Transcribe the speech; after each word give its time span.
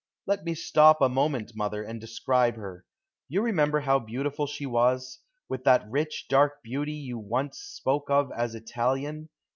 Let 0.25 0.43
me 0.45 0.55
stop 0.55 0.99
a 0.99 1.09
moment, 1.09 1.51
mother, 1.55 1.83
and 1.83 2.01
describe 2.01 2.55
her. 2.55 2.85
You 3.29 3.43
remember 3.43 3.81
how 3.81 3.99
beautiful 3.99 4.47
she 4.47 4.65
was, 4.65 5.19
with 5.47 5.63
that 5.65 5.87
rich, 5.91 6.25
dark 6.27 6.63
beauty 6.63 6.93
you 6.93 7.19
once 7.19 7.59
spoke 7.59 8.09
of 8.09 8.31
as 8.35 8.55
"Italian." 8.55 9.29